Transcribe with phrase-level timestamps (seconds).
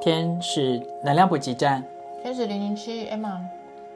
[0.00, 1.84] 天使能量补给站，
[2.22, 3.38] 天使零零七 Emma，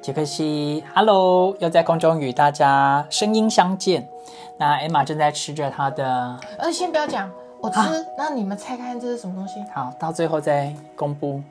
[0.02, 4.06] 杰克西，Hello，又在空中与大家声音相见。
[4.58, 7.78] 那 Emma 正在吃着她的，呃，先不要讲，我吃，
[8.18, 9.64] 那你们猜看这是什么东西？
[9.72, 11.42] 好，到最后再公布。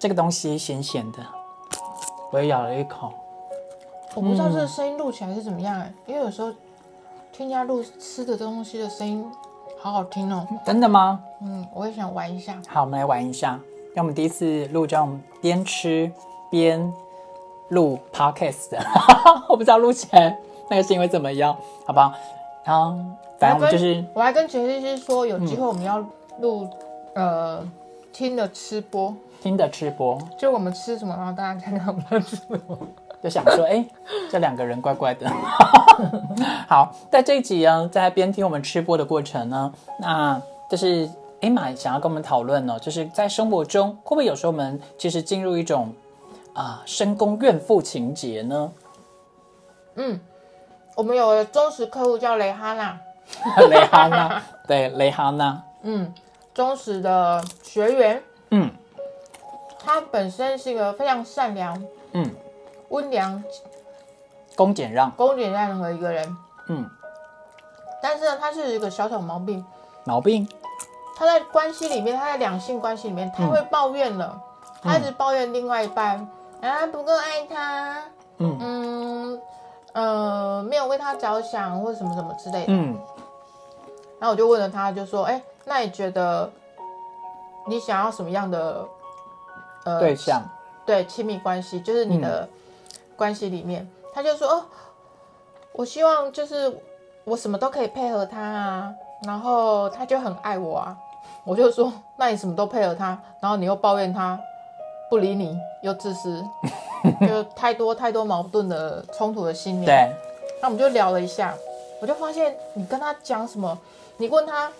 [0.00, 1.18] 这个东西咸咸的，
[2.32, 3.12] 我也咬了一口。
[4.16, 6.50] 我不知道这个声音录起来是怎么样哎，因为有时候
[7.32, 9.24] 听人家录吃的东西的声音
[9.78, 10.44] 好好听哦。
[10.64, 11.20] 真的吗？
[11.40, 12.60] 嗯，我也想玩一下。
[12.66, 13.60] 好，我们来玩一下。
[13.96, 16.12] 让我们第一次录这种边吃
[16.50, 16.92] 边
[17.70, 18.78] 录 podcast 的，
[19.48, 20.36] 我不知道录起来
[20.68, 22.12] 那个声音会怎么样，好不好？
[22.62, 22.94] 然后
[23.38, 26.04] 反正我们就是，我还跟杰西说，有机会我们要
[26.42, 26.68] 录
[27.14, 27.66] 呃
[28.12, 32.58] 听的吃播，听的吃播，就我们吃什么，然后大家看看我们吃什么。
[33.24, 33.82] 就想说，哎，
[34.30, 35.26] 这两个人怪怪的。
[36.68, 40.38] 好，在这一集呢，在边听我们吃播的过程呢，那
[40.70, 41.08] 就是
[41.46, 45.94] 艾玛想要跟我们讨论呢，就是在生活中会不会有时候我们其实进入一种
[46.52, 48.72] 啊深宫怨妇情节呢？
[49.94, 50.20] 嗯，
[50.96, 52.98] 我们有忠实客户叫雷哈娜，
[53.70, 56.12] 雷哈娜，对，雷哈娜，嗯，
[56.52, 58.68] 忠实的学员，嗯，
[59.78, 62.28] 他本身是一个非常善良，嗯，
[62.88, 63.42] 温良
[64.56, 66.90] 恭俭让，恭俭让的一个人，嗯，
[68.02, 69.64] 但是呢，他是一个小小毛病，
[70.04, 70.48] 毛病，
[71.16, 74.38] 他在关系里面，他在两性关系里面，他会抱怨了，
[74.82, 76.28] 他一直抱怨另外一半，
[76.60, 78.02] 啊不够爱他，
[78.36, 78.58] 嗯。
[78.60, 79.40] 嗯
[79.94, 83.00] 呃没有为他着想或什么什么之类的，嗯。
[84.18, 86.50] 然后我就问了他，就说，哎，那你觉得
[87.66, 88.86] 你想要什么样的
[89.84, 90.42] 呃对象，
[90.84, 92.46] 对亲密关系，就是你的
[93.16, 94.64] 关系里面，他就说哦，
[95.72, 96.78] 我希望就是
[97.24, 100.98] 我什么都可以配合他啊，然后他就很爱我啊。
[101.44, 104.38] 我就说，那你什么都配合他，然后你又抱怨他
[105.08, 106.44] 不理你，又自私，
[107.20, 109.86] 就太多太多矛盾的冲突的心理。
[109.86, 110.10] 对，
[110.60, 111.54] 那我们就聊了一下，
[112.00, 113.78] 我就发现你跟他讲什么，
[114.16, 114.70] 你问他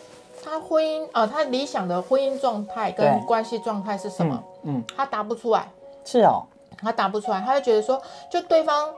[0.44, 5.68] 他婚姻呃他理想的婚姻状态跟关系状态是什么，嗯，他答不出来。
[6.04, 6.44] 是哦，
[6.82, 8.88] 他答不出来，他就觉得说，就对方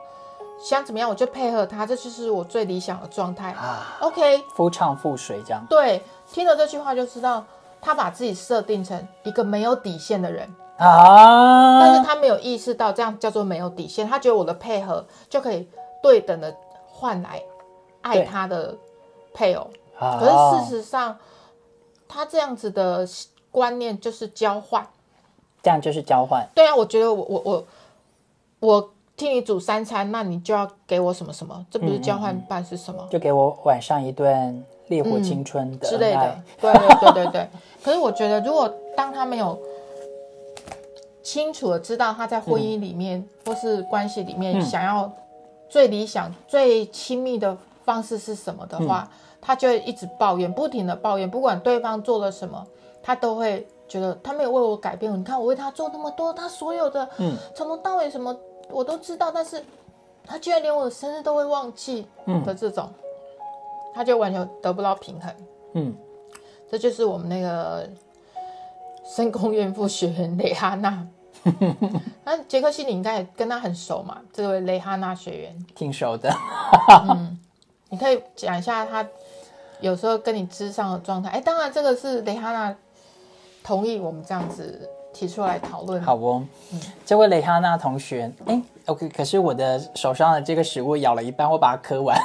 [0.61, 3.51] 想怎么样，我就配合他，这就是我最理想的状态。
[3.51, 7.45] 啊，OK，夫唱妇随这样，对，听了这句话就知道，
[7.81, 10.47] 他把自己设定成一个没有底线的人，
[10.77, 15.67] 啊，但是他没有意识到这样叫做没有底线，他觉得我的配合就可以
[16.01, 16.55] 对等的
[16.87, 17.41] 换来
[18.01, 18.77] 爱他的
[19.33, 20.17] 配偶，啊。
[20.19, 21.17] 可是事实上，
[22.07, 23.07] 他这样子的
[23.51, 24.87] 观念就是交换。
[25.61, 27.65] 这样就是交换，对啊，我觉得我我我
[28.61, 36.37] 我替你煮三餐，那你就要给我什么什么，这不是交换办是什么、就给我晚上一顿烈火青春的之类的？
[36.59, 37.47] 对对对对对。
[37.83, 39.57] 可是我觉得，如果当他没有
[41.23, 45.11] 清楚的知道他在婚姻里面、或是关系里面、嗯想要
[45.69, 47.55] 最理想、最亲密的
[47.85, 52.65] 方式是什么的话，嗯他就会一直抱怨，不停的抱怨，不管对方做了什么，
[53.01, 55.17] 他都会觉得他没有为我改变。
[55.17, 58.35] 你看我为他做那么多，他所有的嗯从头到尾什么
[58.69, 59.63] 我都知道，但是
[60.25, 62.89] 他居然连我的生日都会忘记嗯的这种，
[63.93, 65.33] 他就完全得不到平衡。
[65.73, 65.95] 嗯，
[66.69, 67.89] 这就是我们那个
[69.15, 71.07] 深宫怨妇学员蕾哈娜。
[72.25, 74.17] 那杰克西，你应该也跟他很熟嘛？
[74.33, 76.29] 这位蕾哈娜学员，挺熟的。
[77.07, 77.39] 嗯
[77.91, 79.03] 你可以讲一下他
[79.79, 81.29] 有时候跟你之上的状态。
[81.29, 82.75] 哎，当然这个是蕾哈娜
[83.63, 85.99] 同意我们这样子提出来讨论。
[86.03, 86.45] 好哦，
[87.03, 92.15] 这位蕾哈娜同学，哎，OK，可是我的手上的这个食物咬了一半，我把它磕完，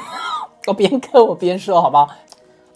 [0.67, 2.09] 我边嗑我边说，好不好？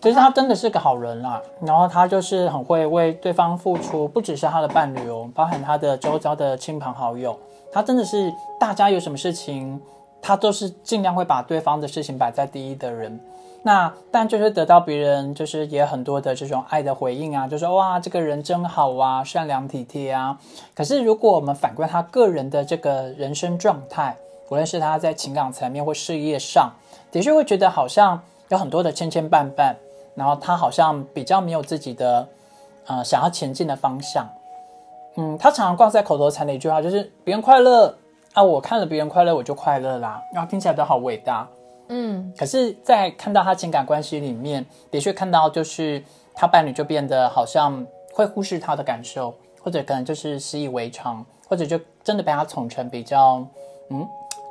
[0.02, 7.38] 其实他真的是个好人啦，然后他就是很会为对方付出，不只是他的伴侣哦，包含他的周遭的亲朋好友，
[7.72, 9.82] 他真的是大家有什么事情，
[10.22, 13.20] 他都是尽量会把对方的事情摆在第一的人。
[13.64, 20.40] 那但就是得到别人就是也很多的这种爱的回应啊，就说哇这个人真好啊，善良体贴啊。
[20.74, 24.16] 可是如果我们反观他个人的这个人生状态，
[24.50, 26.72] 无论是他在情感层面或事业上，
[27.12, 29.76] 的确会觉得好像有很多的牵牵绊绊，
[30.16, 32.28] 然后他好像比较没有自己的
[32.88, 34.28] 呃想要前进的方向。
[35.16, 37.96] 嗯，他常常挂在口头禅的一句话就是别人快乐
[38.34, 41.48] 啊，我看了别人快乐我就快乐啦，然后听起来都好伟大。
[41.92, 46.04] 嗯，可是，在看到他情感关系里面，的确看到就是
[46.36, 53.44] 他伴侣就变得好像会忽视他的感受，或者可能就是习以为常，或者就真的被他宠成比较
[53.90, 54.08] 嗯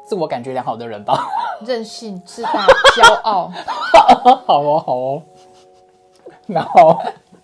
[0.09, 1.29] 自我感觉良好的人吧。
[1.61, 2.67] 任性、自大、
[2.97, 3.53] 骄傲。
[4.47, 5.23] 好哦，好哦。
[6.47, 6.99] 然后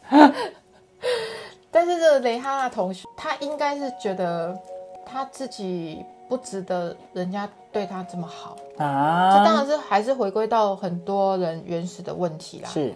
[1.71, 4.57] 但是这个雷哈娜同学，他应该是觉得
[5.05, 8.57] 他自己不值得人家对他这么好。
[8.79, 12.69] 啊，这当然是还是回归到很多人原始的问题啦。
[12.71, 12.95] 是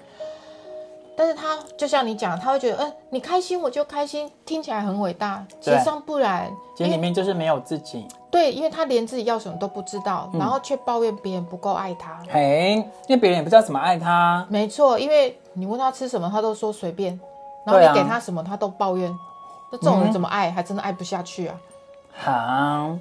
[1.19, 8.06] 但是他就像你讲，他会觉得，嗯、你开心我就开心，听起来很伟大，其对实上不然，其实里面就是没有自己。
[8.31, 12.23] 对，因为他连自己要什么都不知道，嗯然后却抱怨别人不够爱他。
[12.31, 12.75] 嘿，
[13.09, 14.47] 因为别人也不知道怎么爱他。
[14.49, 17.19] 没错，因为你问他吃什么，他都说随便，
[17.64, 19.12] 然后你给他什么，他都抱怨。
[19.73, 20.53] 那这种人怎么爱？
[20.53, 21.61] 还真的爱不下去啊！
[22.14, 22.97] 好，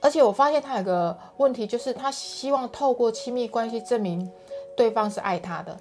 [0.00, 4.30] 而且我发现他有个问题，就是他希望透过亲密关系证明
[4.76, 5.74] 对方是爱他的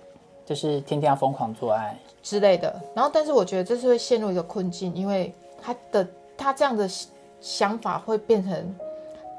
[0.51, 1.97] 就是天天要疯狂做爱。
[2.21, 2.75] 之类的。
[2.93, 6.05] 然后，但是我觉得这是会陷入一个困境，因为他的
[6.37, 6.85] 他这样的
[7.39, 8.75] 想法会变成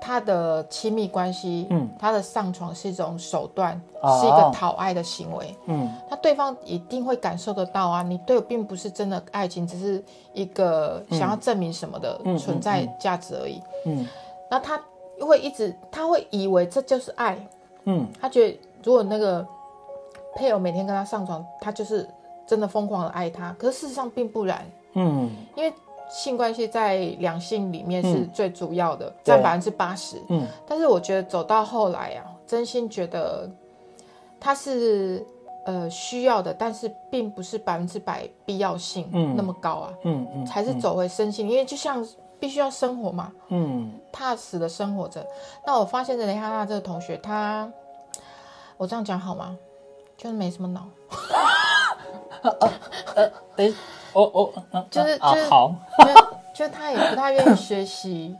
[0.00, 5.54] 他的亲密关系，嗯，他的上床是一种手段，哦是一个讨爱的行为。
[5.66, 13.60] 嗯，那对方一定会感受得到啊，你对我并不是真的爱情，只是一个想要证明什么的嗯存在价值而已。
[13.84, 14.08] 嗯
[14.50, 14.82] 那他
[15.20, 17.38] 会一直，他会以为这就是爱，
[17.84, 19.46] 嗯，他觉得如果那个
[20.34, 22.08] 配偶每天跟他上床，他就是
[22.46, 23.54] 真的疯狂的爱他。
[23.58, 24.64] 可是事实上并不然，
[24.94, 25.72] 嗯因为
[26.10, 30.22] 性关系在两性里面是最主要的，对占百分之八十。
[30.28, 33.48] 嗯但是我觉得走到后来啊，真心觉得
[34.38, 35.24] 他是
[35.64, 42.06] 呃需要的，但是并不是百分之百必要性嗯那么高啊，嗯嗯，才是走回身心，因为就像
[42.38, 45.24] 必须要生活嘛，嗯踏实的生活着。
[45.64, 47.70] 那我发现雷哈娜这个同学，他
[48.76, 49.56] 我这样讲好吗？
[50.22, 50.86] 就是没什么脑，
[52.42, 52.50] 呃
[53.16, 53.72] 呃哎，
[54.12, 55.74] 哦哦，嗯就是就是好，
[56.54, 58.36] 就就他也不太愿意学习，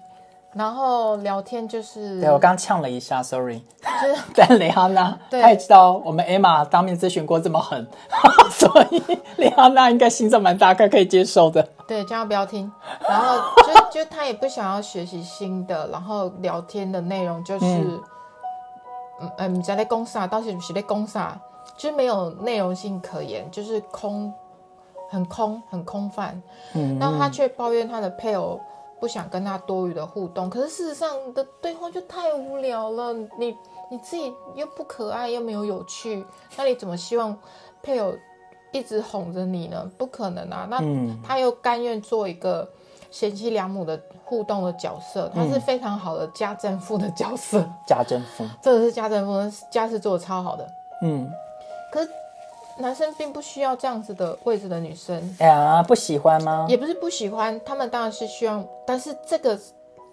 [0.53, 3.61] 然后聊天就是对我刚呛了一下，sorry。
[3.81, 7.85] 就是但雷哈娜，他也知道我们 Emma 当面咨询过这么狠，
[8.53, 9.03] 所以
[9.39, 11.69] 雷哈娜应该心脏蛮大，该可以接受的。
[11.89, 12.71] 对，叫他不要听。
[13.09, 13.39] 然后
[13.91, 21.37] 就就他也不想要学习新的，然后聊天的内容就是，嗯嗯，在在攻啥，到底是在攻啥，
[21.83, 24.33] 就是没有内容性可言，就是空，
[25.11, 26.41] 很空，很空泛。
[26.75, 28.61] 嗯，然后他却抱怨他的配偶
[29.01, 33.57] 不想跟他多余的互动，可是事实上的对话就太无聊了，你
[33.91, 36.25] 你自己又不可爱又没有有趣，
[36.57, 37.37] 那你怎么希望
[37.83, 38.15] 配偶
[38.71, 39.91] 一直哄着你呢？
[39.99, 40.69] 不可能啊！
[40.71, 42.71] 那嗯他又甘愿做一个
[43.11, 50.65] 贤妻良母的互动的角色，他是非常好的家政妇的角色，家政妇，真的是家政妇，家事做的超好的。
[51.03, 51.29] 嗯，
[51.93, 52.09] 可是
[52.79, 56.67] 男生并不需要这样子的位置的女生，哎呀，不喜欢吗？
[56.69, 59.59] 也不是不喜欢，他们当然是希望，但是这个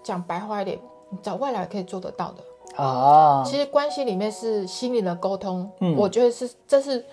[0.04, 0.78] 讲白话一点，
[1.10, 2.84] 你找外来可以做得到的。
[2.84, 7.04] 啊，其实关系里面是心灵的沟通，嗯我觉得是这是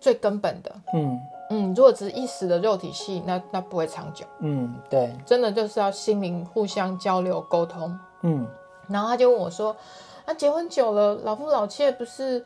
[0.00, 0.72] 最根本的。
[0.94, 1.20] 嗯
[1.50, 4.24] 嗯，如果只是一时的肉体戏，那那不会长久。
[4.38, 7.98] 嗯，对，真的就是要心灵互相交流沟通。
[8.22, 8.46] 嗯
[8.88, 9.76] 然后他就问我说
[10.24, 12.44] ：“啊，结婚久了，老夫老妻不是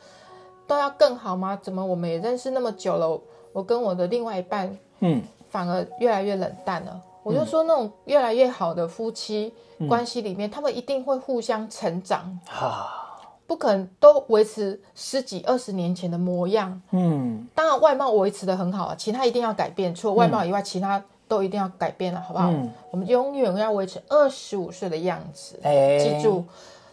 [0.67, 1.59] 都要更好吗？
[1.63, 3.21] 怎么我们也认识那么久了，
[3.53, 13.19] 我跟我的另外一半嗯反而越来越冷淡了？”我就说，那种越来越好的夫妻嗯关系里面，他们一定会互相成长，啊，
[13.49, 16.81] 不可能都维持十几二十年前的模样。
[16.93, 22.49] 嗯当然，外貌维持的很好啊，其他一定要改变，除了外貌以外，其他都一定要改变了，好不好？
[22.53, 25.59] 嗯我们永远要维持二十五岁的样子。
[25.65, 26.45] 哎，记住，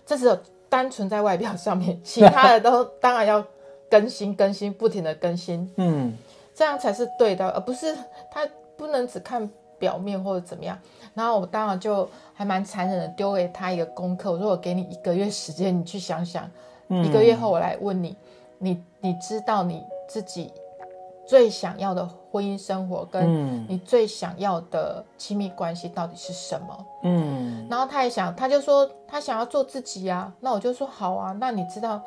[0.03, 0.35] 这只有
[0.67, 3.45] 单纯在外表上面，其他的都当然要
[3.93, 6.17] 更新、更新，不停的更新，嗯
[6.55, 7.95] 这样才是对的，而不是
[8.31, 9.47] 他不能只看
[9.77, 10.75] 表面或者怎么样。
[11.13, 16.49] 然后我当然就还蛮残忍的丢给他一个功课，我说我给你一个月时间，你去想想，
[16.87, 18.17] 嗯一个月后我来问你，
[18.57, 20.51] 你你知道你自己
[21.27, 26.85] 最想要的婚姻生活跟嗯你最想要的亲密关系到底是什么？
[27.03, 30.33] 嗯然后他也想，他就说他想要做自己啊。
[30.39, 32.01] 那我就说好啊，那你知道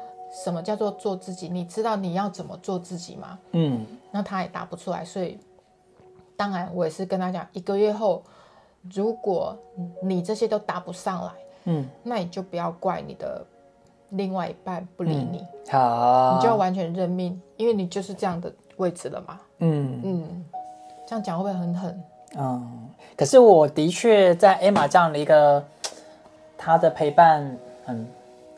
[0.44, 1.48] 什么叫做做自己？
[1.48, 3.38] 你知道你要怎么做自己吗？
[3.52, 5.38] 嗯那他也答不出来，所以
[6.36, 8.22] 当然我也是跟他讲，一个月后，
[8.94, 9.56] 如果
[10.02, 11.32] 你这些都答不上来，
[11.64, 13.44] 嗯，那你就不要怪你的
[14.10, 19.40] 另外一半不理你，好，你就要完全认命，因为你就是这样的位置了嘛。
[19.58, 20.44] 嗯嗯，
[21.06, 22.02] 这样讲会不会很狠？
[22.38, 25.64] 嗯，可是我的确在 Emma 这样的一个
[26.56, 28.06] 他的陪伴，嗯，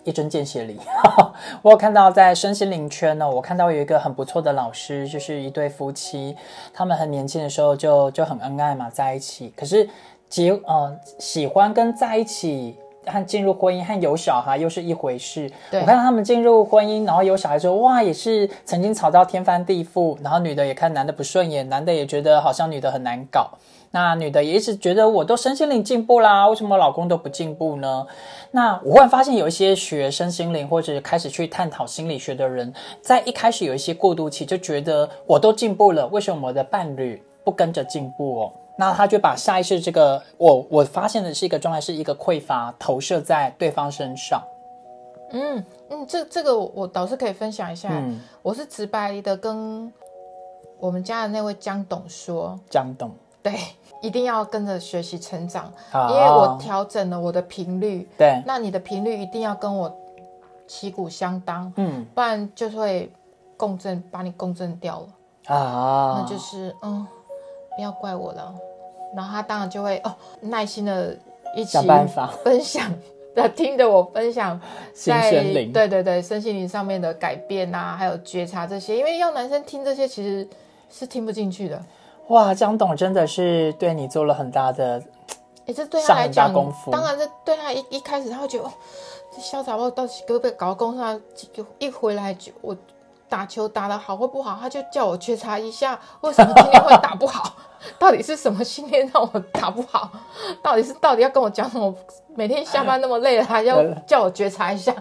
[0.09, 0.81] 一针见血里，
[1.61, 6.35] 我有看到在身心灵圈呢，我看到有一个很不错的老师，就是一对夫妻，
[6.73, 9.87] 他们很年轻的时候就就很恩爱嘛，在一起，可是
[10.31, 12.77] 结呃喜欢跟在一起。
[13.09, 15.51] 和进入婚姻和有小孩又是一回事。
[15.73, 23.51] 我看到他们进入婚姻，然后有小孩之后，哇，也是曾经吵到天翻地覆，然后女的也看男的不顺眼，男的也觉得好像女的很难搞。
[23.91, 28.07] 那女的也一直觉得我都身心灵进步啦，为什么老公都不进步呢？
[28.51, 38.53] 那我忽然发现有一些学身心灵或者开始去探讨心理学的人，在一开始有一些过渡期，就觉得我都进步了，为什么我的伴侣不跟着进步哦？
[38.79, 44.41] 那他就把下意识这个我我发现的是一个状态，是一个匮乏投射在对方身上。
[45.33, 49.93] 嗯嗯，这这个我我倒是可以分享一下，嗯，我是直白的跟
[50.79, 53.11] 我们家的那位江董说，江董。
[53.43, 53.55] 对，
[54.01, 59.95] 一定要跟着学习成长，啊因为我调整了我的频率，对，那你的频率一定要跟我
[60.67, 62.07] 旗鼓相当，嗯。
[62.15, 63.11] 不然就会
[63.57, 67.07] 共振把你共振掉了，啊，那就是嗯，
[67.79, 68.53] 不要怪我了。
[69.15, 71.17] 然后他当然就会哦，耐心的
[71.55, 72.93] 一起想办法分享
[73.37, 74.61] 的，听着我分享
[74.93, 75.31] 新在
[75.73, 80.47] 对对对身心灵上面的改变啊，还有觉察这些，因为要男生听这些其实
[80.91, 81.81] 是听不进去的。
[82.27, 85.01] 哇，江董真的是对你做了很大的
[85.67, 88.73] 哎，这对他来讲功夫，当然这对他一一开始他会觉得，哦，
[89.31, 91.19] 这潇洒包到底会不会搞公上？
[91.53, 92.77] 就一回来就我
[93.29, 97.55] 打球打得好或不好，他就叫我觉察一下，为什么今天会打不好？
[97.99, 100.11] 到底是什么训练让我打不好？
[100.63, 101.95] 到底是到底要跟我讲什么？
[102.35, 104.95] 每天下班那么累了，还要叫我觉察一下？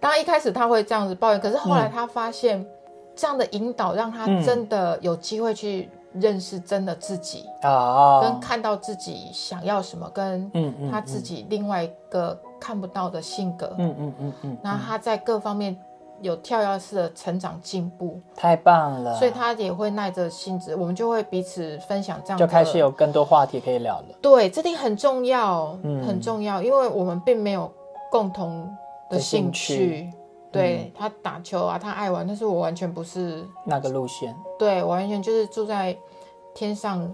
[0.00, 2.64] 当然一开始他会这样子抱怨，可是后来他发现、
[3.16, 7.46] 这样的引导让他真的有机会去认识真的自己。
[7.62, 15.74] 啊，跟看到自己想要什么，跟嗯嗯他自己另外一个看不到的性格，嗯嗯嗯嗯，那他在各方面
[16.20, 24.06] 有跳跃式的成长进步，太棒了，所以他也会耐着性子，我们就会彼此分享这样就开始有更多话题可以聊了。
[24.22, 26.02] 对，这点很重要，嗯。
[26.06, 27.70] 很重要，因为我们并没有
[28.10, 28.68] 共同
[29.10, 29.76] 的的兴兴趣。
[29.76, 30.12] 趣。
[30.52, 34.32] 对他打球啊，他爱玩，但是我完全不是，那个路线。
[34.56, 35.96] 对我完全就是住在
[36.54, 37.10] 天上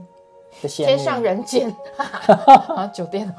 [0.61, 1.75] 天上人间，
[2.77, 3.27] 啊，酒店。
[3.29, 3.35] 哦。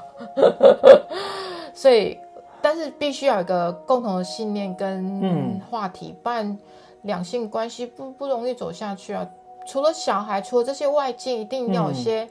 [1.74, 2.18] 所以，
[2.62, 5.62] 但是必须要有一个共同的信念跟嗯。
[5.70, 6.58] 话题，不然
[7.04, 9.28] 两性关系不不容易走下去啊。
[9.68, 11.96] 除了小孩，除了这些外界，一定要有嗯。
[11.96, 12.30] 些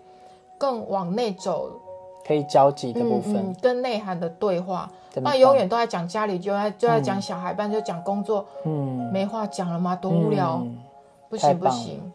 [0.59, 1.71] 更往内走，
[2.27, 3.37] 可以交集的部分。
[3.37, 4.91] 嗯嗯，，跟内涵的对话。
[5.13, 9.11] 真棒不然永远都在讲家里，就在就在讲小孩，不然就讲工作，嗯。
[9.13, 9.97] 没话讲了吗？
[9.97, 10.79] 多无聊，嗯。
[11.29, 12.13] 不行不行。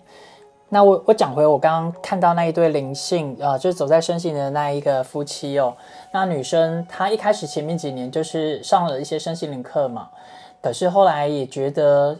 [0.76, 5.74] 那我我讲回我刚刚看到那一对灵性，呃，就是走在身心灵的那一个夫妻哦。
[6.12, 10.10] 那女生她一开始前面几年就是上了一些身心灵课嘛，
[10.62, 12.18] 可是后来也觉得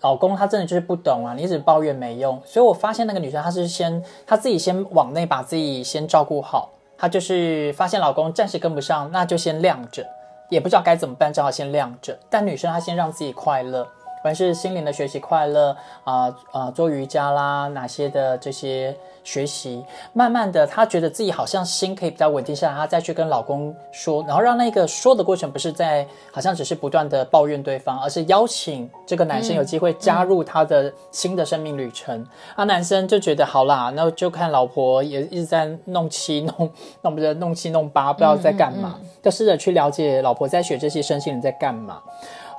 [0.00, 2.40] 老公他真的就是不懂啊，你一直抱怨没用。
[2.46, 10.02] 所以我发现那个女生她是先她自己先往内把自己先照顾好，她就是发现老公暂时跟不上，那就先晾着，
[10.48, 12.18] 也不知道该怎么办，只好先晾着。
[12.30, 13.86] 但女生她先让自己快乐。
[14.18, 18.94] 不管是心灵的学习快乐啊啊、呃做瑜伽啦，哪些的这些
[19.24, 32.26] 学习，慢慢的，她觉得自己好像心可以比较稳定下来，她再去跟老公说，然后让那个说的过程不是在好像只是不断的抱怨对方，而是邀请这个男生有机会加入他的新的生命旅程。
[32.54, 36.70] 啊，男生就觉得好啦，那就看老婆也一直在弄七弄
[37.02, 42.02] 弄不是弄七弄八，不知道在干嘛，就试着去了解老婆在学这些身心灵在干嘛。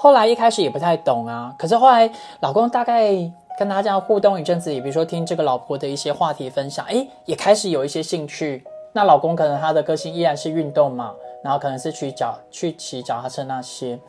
[0.02, 3.12] 后来一开始也不太懂啊，可是后来老公大概
[3.58, 8.64] 跟他这样互动一阵子，也比如说听这个老婆的一些话题分享，哎，也开始有一些兴趣。
[8.94, 11.14] 那老公可能他的个性依然是运动嘛，
[11.44, 14.00] 然后可能是去脚去骑脚踏车那些。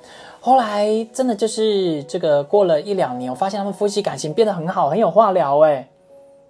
[0.40, 5.88] 后来真的就是这个过了一两年，我发现他们夫妻感情变得很好，很有话聊哎。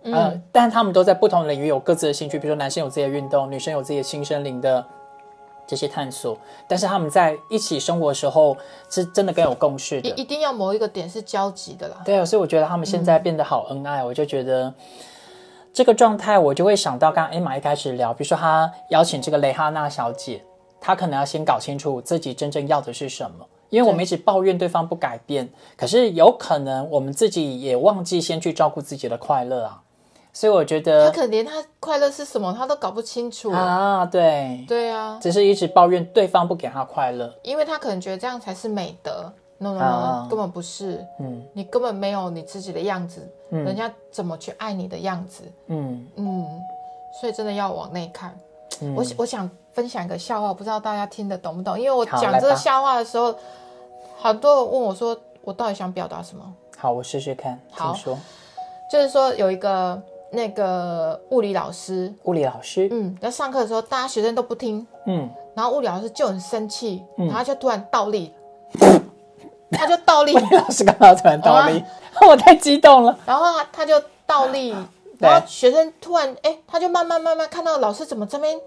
[0.02, 4.84] 呃，但他们都在不同的领域有各自的兴趣，比如说男生有自己的运动，女生有自己的新生灵的
[5.70, 6.36] 这些探索。
[6.66, 8.56] 但是他们在一起生活的时候，
[8.90, 10.08] 是真的更有共识的。
[10.08, 12.02] 一一定要某一个点是交集的啦。
[12.04, 14.74] 对啊，所以我觉得他们现在变得好恩爱，我就觉得
[15.72, 20.42] 这个状态，我就会想到刚刚艾玛一开始聊，比如说他邀请这个蕾哈娜小姐，
[20.80, 23.46] 她可能要先搞清楚自己真正要的是什么。
[23.68, 29.80] 因为我们一直抱怨对方不改变，可是有可能我们自己也忘记先去照顾自己的快乐啊。
[30.32, 33.50] 所以我觉得他可能连他快乐是什么他都搞不清楚。
[33.50, 37.32] 啊，对，对啊，只是一直抱怨对方不给他快乐。
[37.42, 39.32] 因为他可能觉得这样才是美德。
[39.58, 41.04] No no 根本不是。
[41.18, 45.42] 嗯你根本没有你自己的样子，人家怎么去爱你的样子？
[45.66, 46.46] 嗯嗯，
[47.20, 48.34] 所以真的要往内看。
[48.96, 51.78] 我我想分享一个笑话，不知道大家听得懂不懂？
[51.78, 53.34] 因为我讲这个笑话的时候，
[54.18, 56.54] 很多人问我说，我到底想表达什么？
[56.78, 58.16] 好，我试试看，好说。
[58.90, 60.00] 就是说有一个
[60.32, 68.32] 那个物理老师，物理老师，嗯，在上课的时候，大家学生都不听，嗯，然后物理老师就很生气，然后就突然倒立，
[69.72, 71.82] 他就倒立，物理老师刚刚突然倒立，
[72.28, 73.18] 我太激动了。
[73.26, 74.74] 然后他他就倒立，
[75.18, 78.58] 然后学生突然哎，他就慢慢慢慢看到老师怎么这边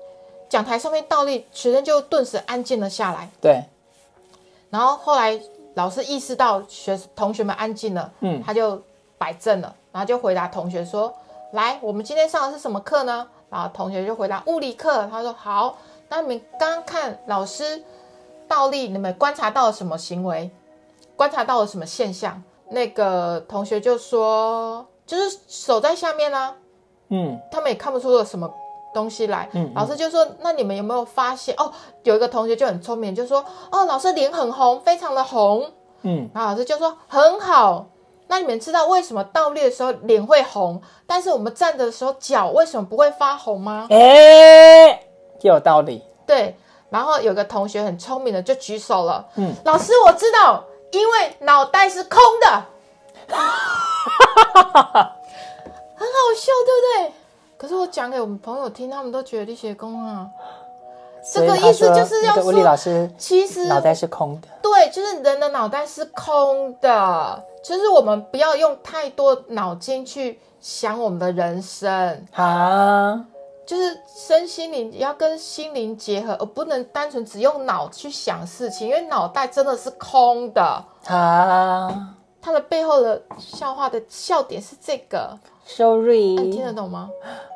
[0.50, 3.30] 讲台上面倒立，学生就顿时安静了下来。
[3.42, 3.64] 对，
[4.70, 5.40] 然后后来
[5.76, 8.44] 老师意识到学同学们安静了，嗯。
[8.46, 8.82] 他就
[9.18, 11.14] 摆正了，然后就回答同学说
[11.54, 15.08] ：“来，我们今天上的是什么课呢？”然后同学就回答物理课。
[15.12, 15.78] 他说：“好，
[16.10, 17.84] 那你们刚刚看老师
[18.48, 20.50] 倒立，你们观察到了什么行为？
[21.16, 26.56] 观察到了什么现象？”那个同学就说：“就是手在下面啊。”
[27.10, 28.52] 嗯他们也看不出了什么
[28.92, 29.48] 东西来。
[29.54, 31.54] 嗯老师就说：“那你们有没有发现？
[31.60, 35.72] 哦，有一个同学就很聪明，就说：哦，老师脸很红，非常的红。
[36.02, 37.86] 嗯，然后老师就说：很好。
[38.28, 43.88] 那你们知道为什么倒立的时候脸会红，但是我们站着的时候脚为什么不会发红吗？
[43.90, 45.04] 哎，
[45.42, 46.02] 又有道理。
[46.26, 46.56] 对。
[46.90, 52.66] 然后有个同学很聪明的就举手了，嗯，老师我知道，因为脑袋是空的。
[53.34, 53.34] 很
[56.08, 57.14] 好笑，对不对？
[57.58, 60.30] 可是我讲给我们朋友听，他们都觉得力学功啊，
[61.32, 64.48] 这个意思就是要说老师其实脑袋是空的。
[64.62, 73.26] 对，就是人的脑袋是空的，就是我们不要用太多脑筋去想我们的人生，啊，
[73.66, 80.86] 就是身心灵要跟心灵结合，而不能单纯只用脑去想事情，因为脑袋真的是空的。
[81.08, 87.10] 啊它的背后的笑话的笑点是这个，，sorry，你听得懂吗？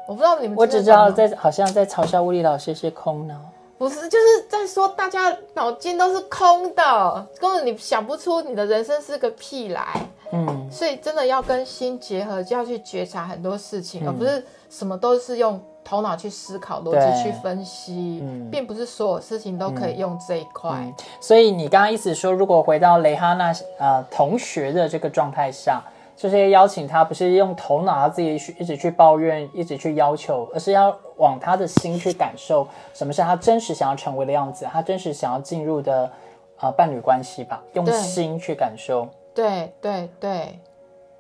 [0.08, 3.36] 我不知道你们我只知道在好像在嘲笑物理老师是空脑。
[3.78, 9.88] 不是，就是在说大家脑筋都是空的，根本你想不出你的人生是个屁来。
[10.32, 14.08] 嗯，所以真的要跟心结合，就要去觉察很多事情，嗯。
[14.08, 17.00] 而不是什么都是用头脑去思考、逻对。
[17.00, 18.50] 辑去分析，嗯。
[18.52, 20.94] 并不是所有事情都可以用这一块。
[21.22, 25.82] 所以你刚刚意思说，如果回到雷哈娜呃同学的这个状态下，
[26.18, 36.12] 就是邀请他，不是用头脑他自己去一直去抱怨，一直去要求，而是要往他的心去感受，什么是他真实想要成为的样子，他真实想要进入的
[36.60, 39.08] 呃伴侣关系吧，用心去感受。
[39.36, 40.60] 对对对，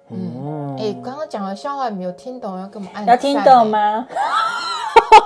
[0.10, 3.67] 嗯，哎、刚刚讲的笑话你没有听懂，要跟我们按要听懂？
[3.69, 4.07] 吗？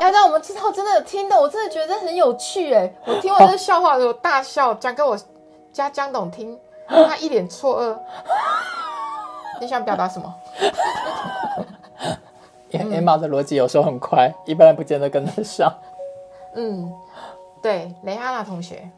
[0.02, 2.94] 要让我们知道真的有听懂，我真的觉得很有趣哎！
[3.06, 5.18] 我听完这个 笑话，我大笑，讲给我
[5.72, 7.98] 家江董听，他一脸错愕。
[9.62, 10.34] 你想表达什么？
[12.72, 15.72] 因为 Emma 的逻辑有时候很快，一般人不见得跟得上。
[16.56, 16.92] 嗯，
[17.62, 18.90] 对，雷哈娜同学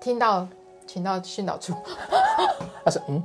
[0.00, 0.48] 听到，
[0.86, 1.74] 请到训导处。
[2.82, 3.22] 他说：“嗯，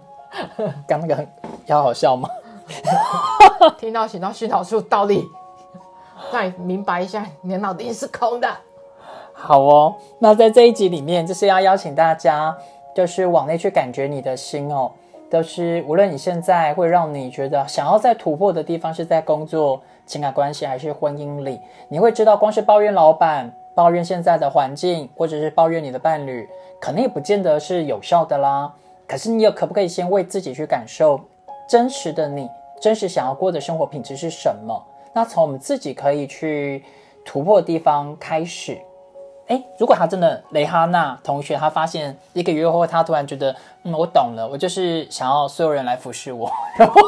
[0.86, 1.26] 刚那个很
[1.68, 2.28] 要好笑吗？
[3.80, 5.26] 听到请到训导处倒立，
[6.34, 8.50] 让你明白一下，你的脑袋是空的。
[9.34, 12.58] 好哦，那在这一集里面，就是要邀请大家，
[12.94, 14.92] 就是往内去感觉你的心哦。
[15.30, 21.60] 都是无论你现在会让你觉得想要再突破的地方，是在工作、情感关系还是婚姻里，
[21.90, 26.48] 你会知道，光是抱怨老板、抱怨现在的环境，或者是抱怨你的伴侣，
[26.80, 28.74] 可能也不见得是有效的啦。
[29.08, 31.20] 可是你有可不可以先为自己去感受
[31.68, 34.82] 真实的你，真实想要过的生活品质是什么？
[35.14, 36.84] 那从我们自己可以去
[37.24, 38.78] 突破的地方开始。
[39.48, 47.02] 哎，如果他真的雷哈娜同学，他发现一个月后，他突然觉得，嗯，我懂了，我就是想要所有人来服侍我，然 后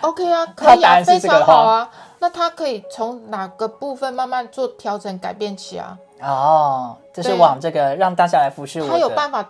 [0.00, 1.90] OK 啊， 可以啊，非常好啊。
[2.18, 5.96] 那他可以从哪个部分慢慢做调整改变起啊？
[6.20, 9.46] 哦，就是往这个让大家来服侍我，他有办法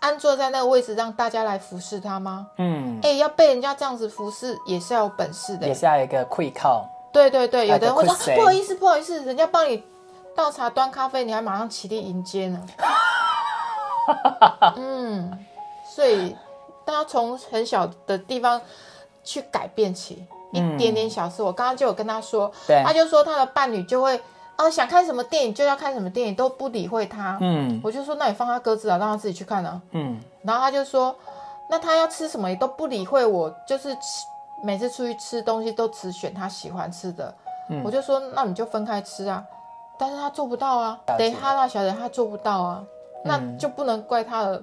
[0.00, 2.48] 安坐在那个位置让大家来服侍他吗？
[2.58, 5.72] 嗯，哎、要被人家这样子服侍也是要有本事的也。
[5.72, 9.82] 是要有一个会靠，对对对，有的人会说不好意思，不好意思，人家帮你
[10.38, 12.64] 倒茶端咖啡，你还马上起立迎接呢。
[14.78, 15.36] 嗯，
[15.84, 16.36] 所以
[16.84, 18.60] 大家从很小的地方
[19.24, 21.42] 去改变起，一点点小事。
[21.42, 24.20] 我刚刚就有跟他说，对他就说他的伴侣就会
[24.54, 27.36] 啊想看什么电影就要看什么电影，都不理会他。
[27.40, 29.82] 嗯我就说那你放他鸽子啊，让他自己去看啊。
[29.90, 31.12] 嗯然后他就说，
[31.68, 34.24] 那他要吃什么也都不理会我，就是吃
[34.62, 37.34] 每次出去吃东西都只选他喜欢吃的。
[37.70, 39.44] 嗯我就说，那你就分开吃啊。
[39.98, 41.30] 但是他做不到啊，了解。
[41.30, 42.84] 得哈娜小姐她做不到啊，
[43.24, 43.58] 那嗯。
[43.58, 44.62] 就不能怪他的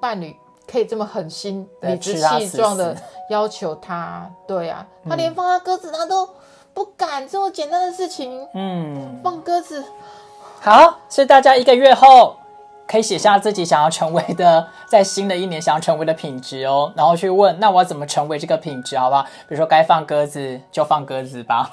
[0.00, 0.36] 伴侣
[0.70, 2.96] 可以这么狠心、理直气壮的
[3.30, 4.30] 要求他。
[4.46, 6.28] 对啊，他连放他鸽子他都
[6.74, 8.46] 不敢，这么简单的事情。
[8.52, 9.84] 嗯，放鸽子，
[10.60, 12.36] 好，所以大家一个月后
[12.88, 19.22] 可以写下自己想要成为的，在新的一年想要成为的品质哦，然后去问，那我要怎么成为这个品质，好不好？
[19.22, 21.70] 比如说该放鸽子就放鸽子吧，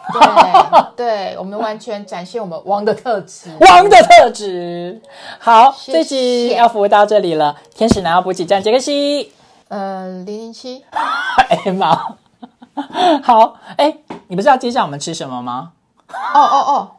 [0.96, 0.96] 对，
[1.34, 3.52] 对我们完全展现我们王的特质。
[3.60, 5.02] 王的特质。
[5.40, 7.56] 好，谢这集要服务到这里了。
[7.76, 9.32] 天使男要补给站，杰克西，
[9.68, 10.84] 呃，零零七，
[11.50, 12.18] 哎妈，
[13.24, 13.98] 好，哎，
[14.28, 15.74] 你不是要介绍我们吃什么吗？
[16.34, 16.92] 哦哦哦，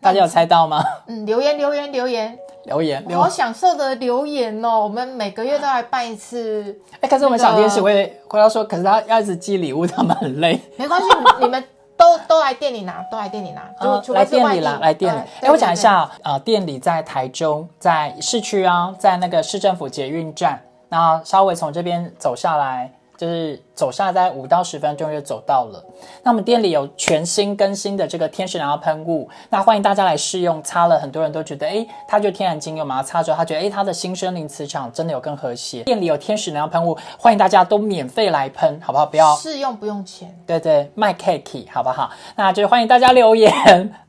[0.00, 0.82] 大家有猜到吗？
[1.06, 4.80] 嗯，留言留言留言，留言留好享受的留言哦！
[4.80, 10.60] 我们每个月都来办一次，哎，可是我们小天使那个会会要说，可是他要一直寄礼物，他们很累。
[10.76, 11.08] 没关系，
[11.40, 11.62] 你们
[11.96, 13.62] 都 都来店里拿，都来店里拿，
[14.02, 15.20] 就来店里非是外地啦，来店里。
[15.40, 25.84] 对哎，我讲一，对下，呃，店里在台中，在市区啊，在那个市政府捷运站，那稍微从这边走下来，就是走下来在五到十分钟就走到了。
[26.22, 30.62] 那我们店里有全新更新的这个天使蓝药喷雾，那欢迎大家来试用。
[30.62, 35.82] 擦了很多人都觉得，哎，它就天然精油嘛，擦之后他觉得，哎，它的新生灵磁场真的有更和谐。
[35.82, 39.04] 店里有天使蓝药喷雾，欢迎大家都免费来喷，好不好？
[39.04, 42.10] 不要试用不用钱，对对，卖 cake 好不好？
[42.36, 43.52] 那就欢迎大家留言，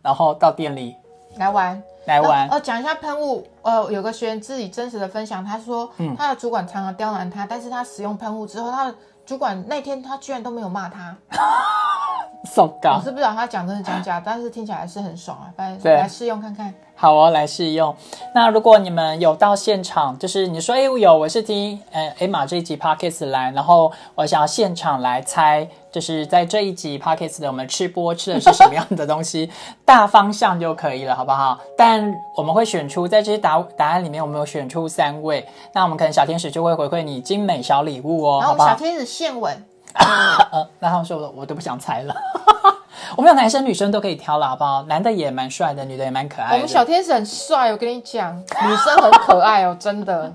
[0.01, 0.95] 然后到店里
[1.35, 1.83] 来玩。
[2.05, 2.47] 来玩。
[2.49, 3.47] 呃，讲一下喷雾。
[3.61, 11.15] 呃，有个学员自己真实的分享，他说，嗯他的主管常常刁难他，但是他使用喷雾之后，他的主管那天他居然都没有骂他。
[12.45, 15.51] so 我，是不知道他讲真的讲假，但是听起来是很爽啊。
[15.55, 16.73] 反 正对来试用看看。
[16.95, 17.95] 好哦，来试用。
[18.35, 29.49] 那如果你们有到现场，就是你说，哎，我有，我是听呃 Emma 这一集 podcast 来，然后我想要现场来猜，就是在这一集 podcast 的我们吃播吃的是什么样的东西，
[29.83, 31.59] 大方向就可以了，好不好？
[31.75, 38.57] 但我们会选出在这些答答案里面，我们有选出三位，那我们可能小天使就会回馈你精美小礼物哦，然后？
[38.63, 42.15] 小天使献吻，呃， 那他们说我我都不想猜了。
[43.17, 44.83] 我们有男生女生都可以挑了，好不好？
[44.83, 46.55] 男的也蛮帅的，女的也蛮可爱的。
[46.55, 50.33] 我们小天使很帅，我跟你讲，女生很可爱哦，真的。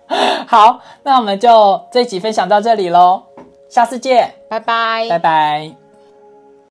[0.46, 3.22] 好，那我们就这一集分享到这里喽，
[3.68, 5.06] 下次见，拜拜。
[5.08, 5.87] 拜拜。